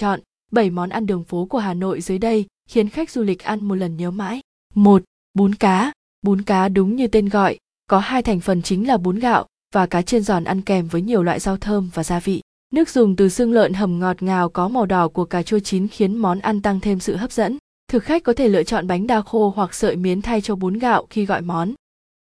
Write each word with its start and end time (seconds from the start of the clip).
Chọn 0.00 0.20
7 0.52 0.70
món 0.70 0.88
ăn 0.88 1.06
đường 1.06 1.24
phố 1.24 1.44
của 1.44 1.58
Hà 1.58 1.74
Nội 1.74 2.00
dưới 2.00 2.18
đây 2.18 2.46
khiến 2.68 2.88
khách 2.88 3.10
du 3.10 3.22
lịch 3.22 3.42
ăn 3.42 3.64
một 3.64 3.74
lần 3.74 3.96
nhớ 3.96 4.10
mãi. 4.10 4.40
1. 4.74 5.02
Bún 5.34 5.54
cá. 5.54 5.92
Bún 6.22 6.42
cá 6.42 6.68
đúng 6.68 6.96
như 6.96 7.06
tên 7.06 7.28
gọi, 7.28 7.58
có 7.86 7.98
hai 7.98 8.22
thành 8.22 8.40
phần 8.40 8.62
chính 8.62 8.88
là 8.88 8.96
bún 8.96 9.18
gạo 9.18 9.46
và 9.74 9.86
cá 9.86 10.02
chiên 10.02 10.22
giòn 10.22 10.44
ăn 10.44 10.62
kèm 10.62 10.88
với 10.88 11.02
nhiều 11.02 11.22
loại 11.22 11.40
rau 11.40 11.56
thơm 11.56 11.90
và 11.94 12.04
gia 12.04 12.20
vị. 12.20 12.42
Nước 12.72 12.88
dùng 12.88 13.16
từ 13.16 13.28
xương 13.28 13.52
lợn 13.52 13.72
hầm 13.72 13.98
ngọt 13.98 14.22
ngào 14.22 14.48
có 14.48 14.68
màu 14.68 14.86
đỏ 14.86 15.08
của 15.08 15.24
cà 15.24 15.42
chua 15.42 15.58
chín 15.58 15.88
khiến 15.88 16.16
món 16.16 16.40
ăn 16.40 16.62
tăng 16.62 16.80
thêm 16.80 17.00
sự 17.00 17.16
hấp 17.16 17.32
dẫn. 17.32 17.58
Thực 17.88 18.04
khách 18.04 18.22
có 18.22 18.32
thể 18.32 18.48
lựa 18.48 18.62
chọn 18.62 18.86
bánh 18.86 19.06
đa 19.06 19.20
khô 19.20 19.52
hoặc 19.56 19.74
sợi 19.74 19.96
miến 19.96 20.22
thay 20.22 20.40
cho 20.40 20.56
bún 20.56 20.78
gạo 20.78 21.06
khi 21.10 21.26
gọi 21.26 21.42
món. 21.42 21.72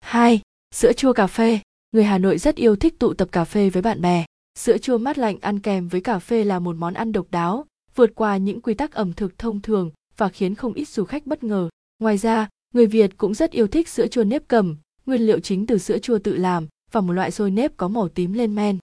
2. 0.00 0.40
Sữa 0.74 0.92
chua 0.92 1.12
cà 1.12 1.26
phê. 1.26 1.58
Người 1.92 2.04
Hà 2.04 2.18
Nội 2.18 2.38
rất 2.38 2.56
yêu 2.56 2.76
thích 2.76 2.98
tụ 2.98 3.14
tập 3.14 3.28
cà 3.32 3.44
phê 3.44 3.70
với 3.70 3.82
bạn 3.82 4.00
bè. 4.00 4.24
Sữa 4.58 4.78
chua 4.78 4.98
mát 4.98 5.18
lạnh 5.18 5.38
ăn 5.40 5.60
kèm 5.60 5.88
với 5.88 6.00
cà 6.00 6.18
phê 6.18 6.44
là 6.44 6.58
một 6.58 6.76
món 6.76 6.94
ăn 6.94 7.12
độc 7.12 7.26
đáo, 7.30 7.66
vượt 7.94 8.10
qua 8.14 8.36
những 8.36 8.60
quy 8.60 8.74
tắc 8.74 8.92
ẩm 8.92 9.12
thực 9.12 9.38
thông 9.38 9.60
thường 9.60 9.90
và 10.16 10.28
khiến 10.28 10.54
không 10.54 10.72
ít 10.72 10.88
du 10.88 11.04
khách 11.04 11.26
bất 11.26 11.44
ngờ. 11.44 11.68
Ngoài 11.98 12.18
ra, 12.18 12.48
người 12.74 12.86
Việt 12.86 13.16
cũng 13.16 13.34
rất 13.34 13.50
yêu 13.50 13.66
thích 13.66 13.88
sữa 13.88 14.06
chua 14.06 14.24
nếp 14.24 14.48
cầm, 14.48 14.76
nguyên 15.06 15.22
liệu 15.22 15.40
chính 15.40 15.66
từ 15.66 15.78
sữa 15.78 15.98
chua 15.98 16.18
tự 16.18 16.36
làm 16.36 16.66
và 16.90 17.00
một 17.00 17.12
loại 17.12 17.30
xôi 17.30 17.50
nếp 17.50 17.76
có 17.76 17.88
màu 17.88 18.08
tím 18.08 18.32
lên 18.32 18.54
men. 18.54 18.78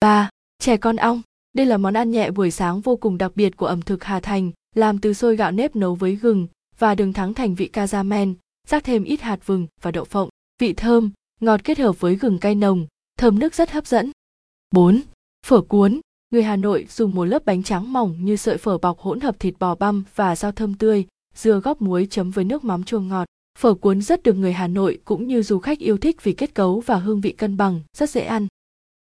3. 0.00 0.30
Chè 0.58 0.76
con 0.76 0.96
ong. 0.96 1.22
Đây 1.52 1.66
là 1.66 1.76
món 1.76 1.94
ăn 1.94 2.10
nhẹ 2.10 2.30
buổi 2.30 2.50
sáng 2.50 2.80
vô 2.80 2.96
cùng 2.96 3.18
đặc 3.18 3.32
biệt 3.34 3.56
của 3.56 3.66
ẩm 3.66 3.82
thực 3.82 4.04
Hà 4.04 4.20
Thành, 4.20 4.50
làm 4.74 4.98
từ 4.98 5.12
xôi 5.12 5.36
gạo 5.36 5.52
nếp 5.52 5.76
nấu 5.76 5.94
với 5.94 6.16
gừng 6.16 6.46
và 6.78 6.94
đường 6.94 7.12
thắng 7.12 7.34
thành 7.34 7.54
vị 7.54 7.70
men, 8.04 8.34
rắc 8.68 8.84
thêm 8.84 9.04
ít 9.04 9.20
hạt 9.20 9.46
vừng 9.46 9.66
và 9.82 9.90
đậu 9.90 10.04
phộng. 10.04 10.28
Vị 10.60 10.72
thơm, 10.72 11.10
ngọt 11.40 11.60
kết 11.64 11.78
hợp 11.78 12.00
với 12.00 12.16
gừng 12.16 12.38
cay 12.38 12.54
nồng, 12.54 12.86
thơm 13.18 13.38
nước 13.38 13.54
rất 13.54 13.70
hấp 13.70 13.86
dẫn. 13.86 14.10
4. 14.74 15.00
Phở 15.46 15.60
cuốn. 15.60 16.00
Người 16.30 16.42
Hà 16.42 16.56
Nội 16.56 16.86
dùng 16.90 17.14
một 17.14 17.24
lớp 17.24 17.44
bánh 17.44 17.62
trắng 17.62 17.92
mỏng 17.92 18.16
như 18.20 18.36
sợi 18.36 18.58
phở 18.58 18.78
bọc 18.78 18.98
hỗn 18.98 19.20
hợp 19.20 19.38
thịt 19.38 19.54
bò 19.58 19.74
băm 19.74 20.04
và 20.14 20.36
rau 20.36 20.52
thơm 20.52 20.74
tươi, 20.74 21.06
dưa 21.34 21.60
góp 21.60 21.82
muối 21.82 22.06
chấm 22.10 22.30
với 22.30 22.44
nước 22.44 22.64
mắm 22.64 22.84
chua 22.84 23.00
ngọt. 23.00 23.24
Phở 23.58 23.74
cuốn 23.74 24.02
rất 24.02 24.22
được 24.22 24.32
người 24.32 24.52
Hà 24.52 24.66
Nội 24.66 24.98
cũng 25.04 25.28
như 25.28 25.42
du 25.42 25.58
khách 25.58 25.78
yêu 25.78 25.98
thích 25.98 26.22
vì 26.22 26.32
kết 26.32 26.54
cấu 26.54 26.80
và 26.80 26.96
hương 26.96 27.20
vị 27.20 27.32
cân 27.32 27.56
bằng, 27.56 27.80
rất 27.96 28.10
dễ 28.10 28.20
ăn. 28.20 28.46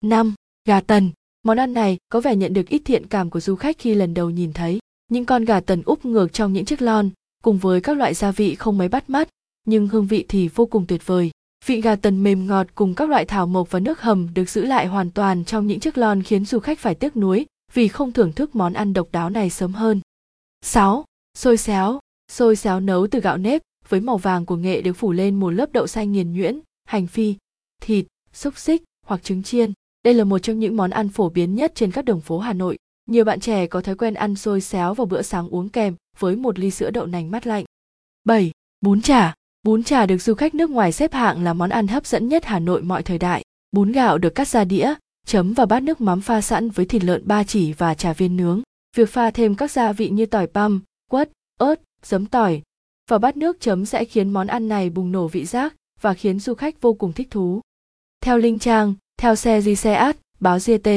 5. 0.05 0.33
Gà 0.67 0.81
tần. 0.81 1.09
Món 1.43 1.59
ăn 1.59 1.73
này 1.73 1.97
có 2.09 2.21
vẻ 2.21 2.35
nhận 2.35 2.53
được 2.53 2.67
ít 2.69 2.81
thiện 2.85 3.07
cảm 3.07 3.29
của 3.29 3.39
du 3.39 3.55
khách 3.55 3.79
khi 3.79 3.93
lần 3.93 4.13
đầu 4.13 4.29
nhìn 4.29 4.53
thấy. 4.53 4.79
Những 5.11 5.25
con 5.25 5.45
gà 5.45 5.59
tần 5.59 5.81
úp 5.85 6.05
ngược 6.05 6.33
trong 6.33 6.53
những 6.53 6.65
chiếc 6.65 6.81
lon, 6.81 7.09
cùng 7.43 7.57
với 7.57 7.81
các 7.81 7.97
loại 7.97 8.13
gia 8.13 8.31
vị 8.31 8.55
không 8.55 8.77
mấy 8.77 8.89
bắt 8.89 9.09
mắt, 9.09 9.29
nhưng 9.65 9.87
hương 9.87 10.07
vị 10.07 10.25
thì 10.27 10.47
vô 10.47 10.65
cùng 10.65 10.85
tuyệt 10.87 11.01
vời. 11.05 11.31
Vị 11.65 11.81
gà 11.81 11.95
tần 11.95 12.23
mềm 12.23 12.47
ngọt 12.47 12.67
cùng 12.75 12.95
các 12.95 13.09
loại 13.09 13.25
thảo 13.25 13.47
mộc 13.47 13.71
và 13.71 13.79
nước 13.79 14.01
hầm 14.01 14.33
được 14.33 14.49
giữ 14.49 14.65
lại 14.65 14.87
hoàn 14.87 15.11
toàn 15.11 15.45
trong 15.45 15.67
những 15.67 15.79
chiếc 15.79 15.97
lon 15.97 16.23
khiến 16.23 16.45
du 16.45 16.59
khách 16.59 16.79
phải 16.79 16.95
tiếc 16.95 17.17
nuối 17.17 17.45
vì 17.73 17.87
không 17.87 18.11
thưởng 18.11 18.33
thức 18.33 18.55
món 18.55 18.73
ăn 18.73 18.93
độc 18.93 19.07
đáo 19.11 19.29
này 19.29 19.49
sớm 19.49 19.73
hơn. 19.73 20.01
6. 20.61 21.05
Xôi 21.37 21.57
xéo. 21.57 21.99
Xôi 22.31 22.55
xéo 22.55 22.79
nấu 22.79 23.07
từ 23.07 23.19
gạo 23.19 23.37
nếp 23.37 23.61
với 23.89 24.01
màu 24.01 24.17
vàng 24.17 24.45
của 24.45 24.55
nghệ 24.55 24.81
được 24.81 24.93
phủ 24.93 25.11
lên 25.11 25.35
một 25.35 25.49
lớp 25.49 25.71
đậu 25.73 25.87
xanh 25.87 26.11
nghiền 26.11 26.33
nhuyễn, 26.33 26.59
hành 26.85 27.07
phi, 27.07 27.35
thịt, 27.81 28.05
xúc 28.33 28.57
xích 28.57 28.83
hoặc 29.05 29.23
trứng 29.23 29.43
chiên. 29.43 29.73
Đây 30.03 30.13
là 30.13 30.23
một 30.23 30.39
trong 30.39 30.59
những 30.59 30.77
món 30.77 30.89
ăn 30.89 31.09
phổ 31.09 31.29
biến 31.29 31.55
nhất 31.55 31.71
trên 31.75 31.91
các 31.91 32.05
đường 32.05 32.21
phố 32.21 32.39
Hà 32.39 32.53
Nội. 32.53 32.77
Nhiều 33.05 33.25
bạn 33.25 33.39
trẻ 33.39 33.67
có 33.67 33.81
thói 33.81 33.95
quen 33.95 34.13
ăn 34.13 34.35
xôi 34.35 34.61
xéo 34.61 34.93
vào 34.93 35.05
bữa 35.05 35.21
sáng 35.21 35.49
uống 35.49 35.69
kèm 35.69 35.95
với 36.19 36.35
một 36.35 36.59
ly 36.59 36.71
sữa 36.71 36.91
đậu 36.91 37.05
nành 37.05 37.31
mát 37.31 37.47
lạnh. 37.47 37.65
7. 38.23 38.51
Bún 38.81 39.01
chả. 39.01 39.33
Bún 39.67 39.83
chả 39.83 40.05
được 40.05 40.17
du 40.17 40.33
khách 40.33 40.55
nước 40.55 40.69
ngoài 40.69 40.91
xếp 40.91 41.13
hạng 41.13 41.43
là 41.43 41.53
món 41.53 41.69
ăn 41.69 41.87
hấp 41.87 42.05
dẫn 42.05 42.27
nhất 42.27 42.45
Hà 42.45 42.59
Nội 42.59 42.81
mọi 42.81 43.03
thời 43.03 43.17
đại. 43.17 43.43
Bún 43.71 43.91
gạo 43.91 44.17
được 44.17 44.35
cắt 44.35 44.47
ra 44.47 44.63
đĩa, 44.63 44.93
chấm 45.25 45.53
vào 45.53 45.65
bát 45.65 45.83
nước 45.83 46.01
mắm 46.01 46.21
pha 46.21 46.41
sẵn 46.41 46.69
với 46.69 46.85
thịt 46.85 47.03
lợn 47.03 47.27
ba 47.27 47.43
chỉ 47.43 47.73
và 47.73 47.93
trà 47.93 48.13
viên 48.13 48.37
nướng. 48.37 48.61
Việc 48.95 49.09
pha 49.09 49.31
thêm 49.31 49.55
các 49.55 49.71
gia 49.71 49.91
vị 49.91 50.09
như 50.09 50.25
tỏi 50.25 50.47
băm, 50.53 50.81
quất, 51.11 51.31
ớt, 51.59 51.81
giấm 52.03 52.25
tỏi 52.25 52.61
vào 53.09 53.19
bát 53.19 53.37
nước 53.37 53.57
chấm 53.59 53.85
sẽ 53.85 54.05
khiến 54.05 54.29
món 54.29 54.47
ăn 54.47 54.67
này 54.67 54.89
bùng 54.89 55.11
nổ 55.11 55.27
vị 55.27 55.45
giác 55.45 55.75
và 56.01 56.13
khiến 56.13 56.39
du 56.39 56.53
khách 56.53 56.81
vô 56.81 56.93
cùng 56.93 57.13
thích 57.13 57.27
thú. 57.31 57.61
Theo 58.21 58.37
Linh 58.37 58.59
Trang, 58.59 58.93
theo 59.17 59.35
xe 59.35 59.61
di 59.61 59.75
xe 59.75 59.93
át, 59.93 60.17
báo 60.39 60.57
GT, 60.65 60.89